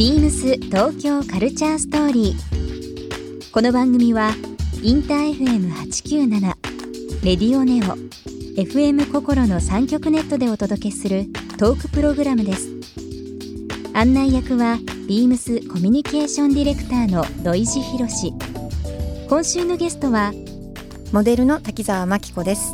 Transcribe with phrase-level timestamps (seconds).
[0.00, 3.52] ビームス東京カルチャーストーリー。
[3.52, 4.30] この番組は
[4.82, 6.40] インター FM897
[7.22, 7.98] レディオネオ
[8.58, 11.26] FM 心の三極ネットでお届けする
[11.58, 12.70] トークプログラムです。
[13.92, 18.32] 案内役はビームスコミュニケーションディレクターの土井博志。
[19.28, 20.32] 今週のゲストは
[21.12, 22.72] モデルの滝沢真紀子です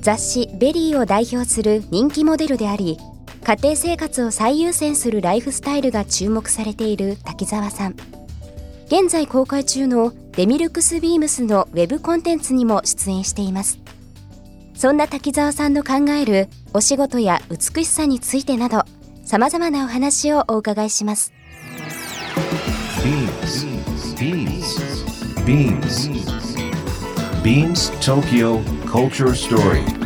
[0.00, 2.98] 雑誌 VERY を代表する人気モデルであり
[3.46, 7.94] 家庭生活を最優先するライフスタイルが注目されている滝沢さん
[8.86, 13.78] 現在公開中のデミルクスビームスのウェブコンテンツにも出演しています
[14.74, 18.82] そんな滝沢さんの考えるお仕事や美しさについてなど
[19.24, 21.32] 様々なお話をお伺いします
[24.16, 24.74] Beams.
[25.46, 26.26] Beams.
[27.44, 30.05] Beams Tokyo Culture Story.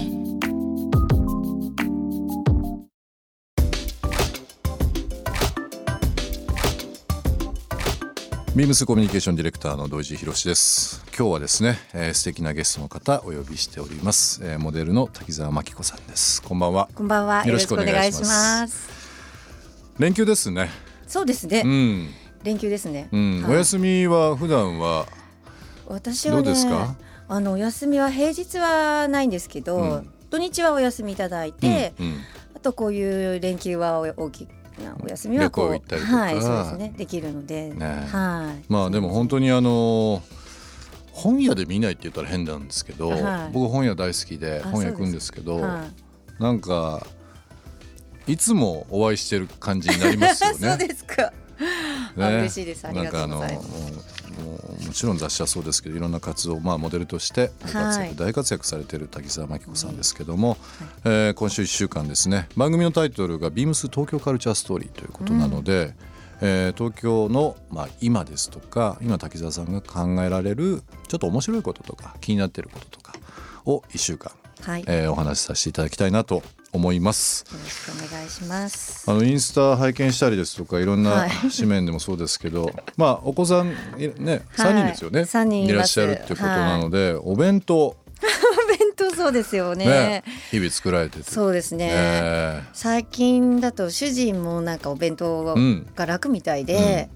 [8.53, 11.05] ビームスコミュニケーションディレクターの土井博志です。
[11.17, 16.41] 今日はですね、えー、素敵なゲストの方お呼びしております、えー、モデルの滝沢真紀子さんです。
[16.41, 16.89] こんばんは。
[16.93, 17.45] こんばんは。
[17.45, 18.89] よろしくお願いします。
[19.97, 20.69] 連休ですね。
[21.07, 22.09] そうですね、うん、
[22.43, 23.41] 連休ですね、うん。
[23.43, 23.53] はい。
[23.53, 25.07] お休みは普段は？
[25.87, 26.97] 私はねどうですか？
[27.29, 30.09] あのお休みは平日はないんですけど、うん。
[30.29, 32.05] 土日はお休みいただいて、うん。
[32.05, 32.15] うん。
[32.57, 34.49] あとこういう連休はお大きな
[35.03, 36.17] お休みはこう旅行行ったりとか。
[36.17, 36.93] はいそうですね。
[36.97, 37.85] できるので、ね。
[38.11, 38.65] はい。
[38.69, 40.21] まあでも本当にあの
[41.11, 43.51] 本屋で見ないって言ったら変なんですけど、はい。
[43.51, 45.83] 僕本屋大好きであ本屋行くんですけどは
[46.39, 46.41] い。
[46.41, 47.05] なんか
[48.27, 50.57] いつもお会いしてる感じになりますよね。
[50.69, 51.33] そうですか。
[52.17, 52.87] あ嬉しいです。
[52.87, 53.67] ありがとうございます。
[53.67, 54.10] なんかあの
[54.85, 58.15] もちろん雑誌はそうですけどいろんな活動、まあ、モデルとしてご活躍、はい。
[58.15, 60.57] 大活躍されている滝沢真紀子さんですけども、
[61.05, 65.93] えー今週1週間ですね番組のタイトルが「ビームス東京カルチャーストーリー」ということなので、
[66.41, 73.13] えー東京の、まあ、今ですとか今滝沢さんが考えられるちょっと面白いこととか気になっていることとか
[73.65, 74.31] を1週間、
[74.61, 76.41] はえーお話しさせていただきたいなと
[76.73, 77.45] 思います。
[77.51, 79.09] ろしくお願いします。
[79.09, 81.29] あのインスタ拝見したりですとかいろんはない。
[81.55, 84.73] 紙面でもそうですけど、 まあお子さんいねはい。
[84.73, 85.99] 3人ですよね、三人います。
[85.99, 87.97] らっしゃるってことなので、お弁当。
[88.21, 89.85] お弁当そうですよね。
[89.85, 91.29] ね日々作られてて。
[91.29, 91.87] そうですね。
[91.87, 92.63] ね。
[92.73, 95.87] 最近だと主人もなんかお弁当うん。
[95.95, 97.09] が楽みたいで、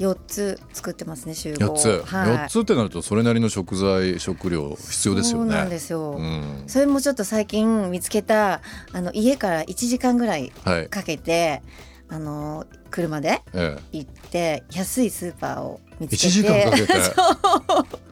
[0.00, 1.74] 四つ作ってますね週4合。
[1.76, 5.50] つ、はい、4つってなるとそれなりの食材食料必要ですよね。
[5.52, 6.12] そうなんですよ。
[6.12, 6.64] うん。
[6.66, 8.62] それもちょっと最近見つけた
[8.92, 11.62] あの家から1時間ぐらいはい、かけて
[12.08, 16.26] あの車でえ行って安いスーパーを見え、つけて。
[16.26, 18.00] 1時間かけて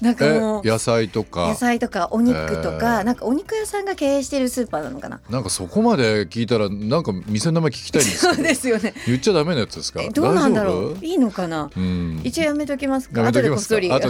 [0.00, 0.24] なんか
[0.64, 5.20] 野菜とか野菜とかお肉とか、えーなんかお肉屋さんが経営してるスーパーなのかな？
[5.28, 8.94] なんかそこまで聞いたらなんか店の名前聞きたいんですそうですよね。
[9.06, 10.00] 言っちゃダメなやつですか？
[10.02, 11.04] えどうなんだろう？
[11.04, 11.70] いいのかな？
[11.76, 13.26] うん一応やめときますか？
[13.26, 13.90] 後でこっそり。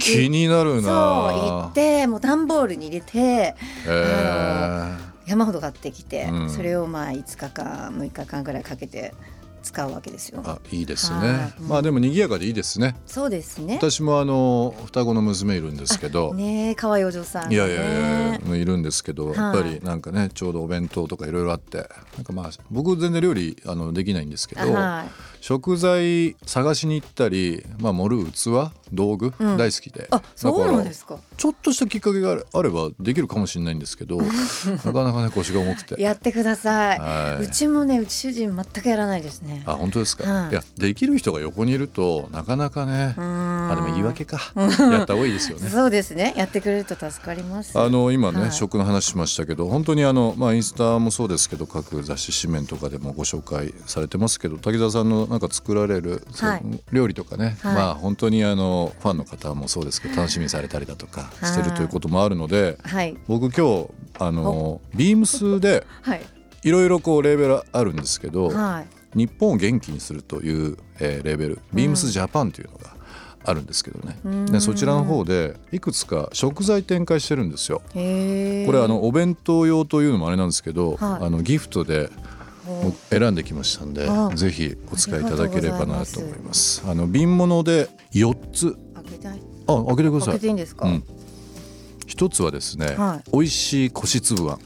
[0.00, 3.54] 気になるそうな行ってもう段ボールに入れて
[3.86, 4.96] え
[5.26, 9.14] 山ほど買ってきて、うんそれをまあ5日間6日間ぐらいかけて
[9.64, 10.42] 使うわけですよ。
[10.44, 13.76] あいいですはいね、うんまあでも賑やかでいいですねそうですね。
[13.80, 17.56] 私もあの双子の娘いるんですけど、ねえ可愛いお嬢さん、ね。
[17.56, 25.34] いやいやいやいやいるんですけど、はいやっぱりなんかねちょうどお弁当とかいろいろあってなんかまあ僕全然料理あのできないんですけど、はい。
[25.44, 31.18] 食材探しに行ったり、まあ、盛る器道具、うん大好きであ、そうなんですか。
[31.36, 34.16] ちょっとしたきっかけがあればできるかもしれないんですけど
[34.86, 36.00] なかなかね腰が重くて。
[36.00, 36.94] やってくださ
[37.38, 39.53] いうちもね、うち主人全くやらないですね。
[39.66, 45.68] あ本当ですか、はいい、やできる人が横にいるとなかなかね、うんあでも言い訳かやった方がいいですよね。
[45.68, 46.34] そうですね。
[46.36, 47.78] やってくれると助かります。
[47.78, 56.62] あの今ね、はい食の話しましたけど本当にあの、まあ、インスタもそうですけど各雑誌紙面とかでもご紹介されてますけど滝沢さんのなんか作られる、はい
[56.92, 63.16] 料理とかね、はいまあ本当にあのファンの方もそうですけど楽しみにされたりだとかはいしてるということもあるので、はい。
[63.26, 66.22] 僕今日あのビームスではい。
[66.62, 68.86] いろいろこうレーベルあるんですけど、はい。
[69.14, 72.94] 日本を元気にするという、えーレーベルビームスジャパンというのが
[73.44, 74.46] あるんですけどね、うん。
[74.46, 77.82] でそちらの方でいくつか食材展開してるんですよ。
[77.88, 78.02] これ
[78.82, 81.26] あのお弁当用というのもあれなんですけど、はい。
[81.26, 82.10] あのギフトで
[83.10, 86.82] 選んできましたんであぜひお使いいただければなと思いまます。
[86.86, 88.76] あの瓶物で4つ。
[88.94, 89.28] 開け
[89.66, 91.04] あ開けてくださ開けいていいんですか、うん。
[92.06, 93.30] 一つはですね、はい。
[93.32, 94.58] 美味しいこしつぶあん。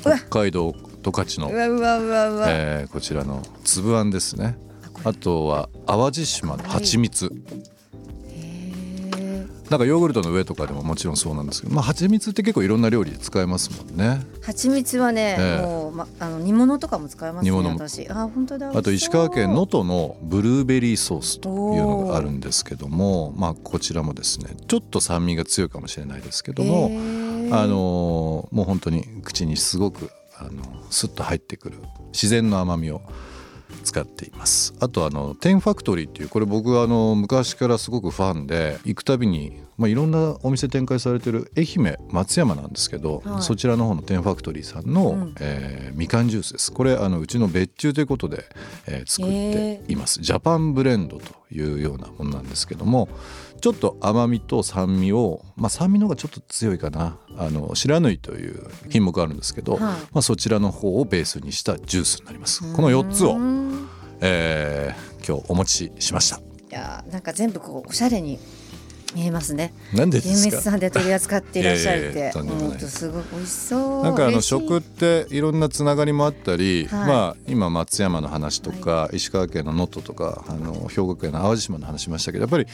[0.00, 4.56] 北海道十勝のう、わうわうわうわ、えーこちらのつぶあんですね。
[5.04, 7.32] あとは淡路島の蜂蜜。
[8.26, 14.20] へなんかヨーグルトの上とかでももちろんそうなんですけど、まあ、蜂蜜って結構いろんな料理で使えますもんね。
[14.40, 15.62] ー蜂蜜はね、ええ。
[15.62, 17.78] もう、ま、あの煮物とかも使えますね煮物も。
[17.78, 18.06] 私。
[18.10, 26.86] あ本当だあと石川県能の登のブルーベリーソースというのがあるんですけども、まあ、こちらもですねちょっと酸味が強いかもしれないですけども、
[27.56, 31.78] あのーもう本当に口にすごくあのスッと入ってくる
[32.12, 33.02] 自然の甘みを
[33.84, 34.74] 使っています。
[34.80, 43.42] あとあのテンファクトリーっていうこれ僕はあの昔からすごくファンで行くたびに、まあ、いろんなお店展開されてる愛媛松山なんですけど、はい。
[43.42, 45.34] そちらの方のテンファクトリーさんの、うん。
[45.40, 46.72] えーみかんジュースです。
[46.72, 48.44] これあのうちの別注ということで、
[48.86, 53.08] えー作っています、ジャパンブレンドというようなものなんですけども
[53.60, 57.18] ちょっと甘みと酸味を、まあ、酸味の方がちょっと強いかな。
[57.36, 59.80] あの白縫いという品目あるんですけど、はい。
[59.82, 62.60] まあ、そちらの方をベースにしたジュースになります。
[62.74, 63.88] この4つをう、ん
[64.20, 66.36] えー今日お持ちしました。
[66.38, 66.40] い
[66.70, 68.38] やーなんか全部こうおしゃれに
[69.14, 69.74] 見えますね。
[69.92, 70.60] なんでですか？
[70.62, 72.30] さんで取り扱っていらっしゃるって。
[72.32, 72.68] とんでもない。
[72.70, 74.02] ほんとすごい美味しそう。
[74.02, 77.06] なんかあの食っていろんなつながりもあったり、はい。
[77.08, 82.66] まあ今松山の話とか、石川県の能登とかあの兵庫県の淡路島の話しましたけどやっぱり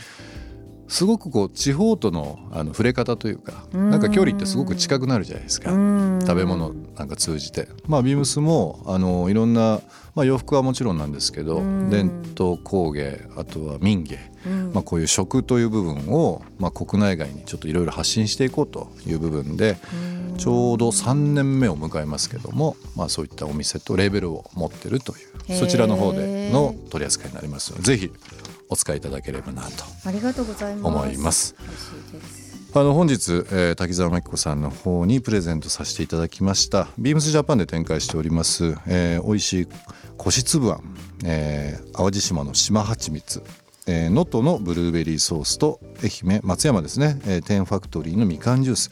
[0.88, 3.90] すごくこう地方とのあの触れ方というかうん。
[3.90, 5.72] なんか距離ってすごく近くなるじゃないですか。
[5.72, 6.20] うん。
[6.20, 7.68] 食べ物なんか通じて。
[7.86, 9.80] まあビームスもあのいろんな、
[10.14, 11.90] まあ、洋服はもちろんなんですけどうん。
[11.90, 14.72] 伝統工芸あとは民芸うん。
[14.72, 19.76] まあ、こういう食という部分を、まあ、国内外にちょっといろいろ発信していこうという部分で
[20.38, 25.16] ちょうど3年目を迎えますけども、まあ、そういったお店とレーベルを持ってるとい
[25.52, 28.12] うそちらの方での取り扱いになりますのでぜひ
[28.68, 30.86] お使いいただければなとありがとうございます。
[30.86, 31.54] 思います。
[32.74, 36.88] あの本日、えー滝沢真紀子さんの方にプレゼントさせていただきました。
[36.98, 39.68] ビームスジャパンで展開しております、えー、美味しい
[40.18, 40.82] こしつぶあん、
[41.24, 43.42] えー淡路島の島蜂蜜
[43.86, 48.90] えー能登、のブルーベリーソースと愛媛松山ですね、えーテンファクトリーのみかんジュース。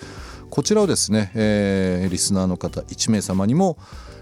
[0.51, 3.77] こちらをですね、えーリスナーの方1名様にも、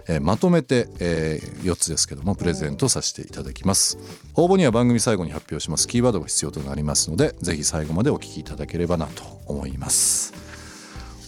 [0.09, 3.99] えーまとめて、え4つですけどもプレゼントさせていただきます。
[4.35, 5.89] 応募には番組最後に発表します。
[5.89, 10.33] キーワードが必要となりますのでぜひ最後までお聞きいただければなと思います。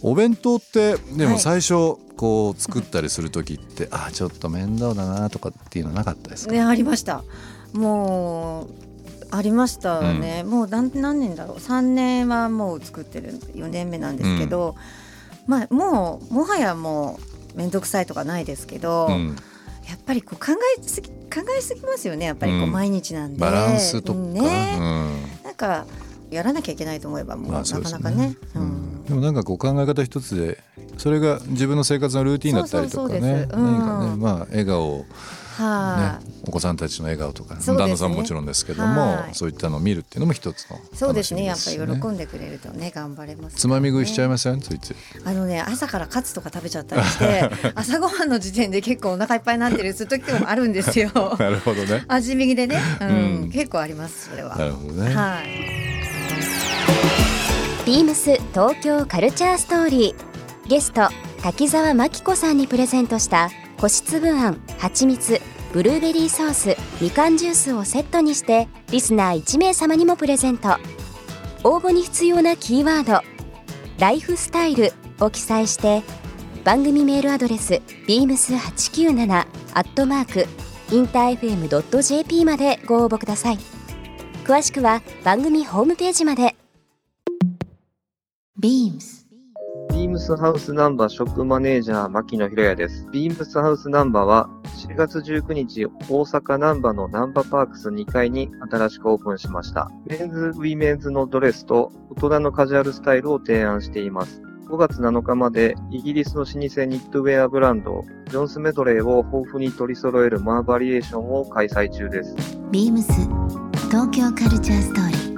[0.03, 1.39] お弁当ってでもはい。
[1.41, 7.25] 最初こう作ったりする時って、あちょっと面倒だなとかっていうのはなかったですか、ねありました。
[7.73, 8.69] もう
[9.31, 11.57] ありましたね、もう何何年だろう。
[11.57, 13.33] 3年はもう作ってる。
[13.55, 14.77] 4年目なんですけど、
[15.47, 19.37] まあもうもはやもう面倒くさいとかないですけど、うん。
[19.89, 21.17] やっぱりこう考えすぎ考
[21.59, 22.73] えすぎますよねやっぱりこううん。
[22.73, 24.41] 毎日なんで、バランスとか、ね、
[25.45, 25.85] なんか
[26.31, 28.67] やらなきゃいけないと思えばもうまあなかなかね、ううん。
[28.67, 30.59] んでもなんかこう考え方一つで
[30.97, 33.19] それが自分の生活のルーティンだったりとかね。
[33.19, 33.57] そうそうそうです。
[33.57, 35.05] 何かねうんまあ笑顔を
[35.57, 39.35] はい、ね、お子さんたちの笑顔とか、ね旦那さんももちろんですけども、はい。
[39.35, 41.45] そういったのを見るっていうのも一つの楽しみそうですね。
[41.45, 44.61] やっぱしり喜んでくれるとね頑張れます、つまみ食いしちゃいまません。
[44.61, 51.11] ついついあのね朝からカツとか食べちゃったりして 朝ごはんの時点で結構お腹いっぱいになってるする時もあるんですよ。
[51.39, 52.05] なるほどね。
[52.09, 53.09] 味見でね、うん。
[53.09, 53.13] う
[53.47, 53.51] ん。
[53.51, 54.57] 結構ありますそれは。
[54.57, 55.47] なるほどね、はい。
[57.87, 60.69] ビームス東京カルチャーストーリー。
[60.69, 61.09] ゲスト
[61.43, 65.43] 滝沢真紀子さんにプレゼントしたこしつぶあんはちみつ
[65.75, 70.69] ブルーベリーソースみかんジュースをセットにしてリスナー1名様にもプレゼント。
[71.65, 73.25] 応募に必要なキーワード
[73.99, 76.05] 「ライフスタイル」を記載して
[76.63, 80.47] 番組メールアドレス beams897 アットマーク
[80.95, 83.59] インター FM.jp までご応募ください。
[84.45, 86.55] 詳しくは番組ホームページまで。
[88.61, 89.24] Beams
[89.95, 93.07] ビームスハウスナンバーショップマネージャー牧野博也です。
[93.13, 94.51] ビームスハウスナンバーは
[94.89, 95.91] 4月19日大
[96.23, 99.89] 阪ナンバーのナンバーパークス2階に新しくオープンしました。
[100.07, 104.43] メンズ、ウィメンズのドレスと大人のカジュアルスタイルを提案しています。
[104.69, 112.35] 5月7日までイギリスの老舗ニットウェアブランドジョンスメドレーを豊富に取り揃える More Variation を開催中です。
[112.73, 113.05] Beams
[113.91, 115.35] 東京カルチャーストーリー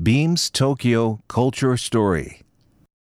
[0.00, 2.47] Beams Tokyo Culture Story.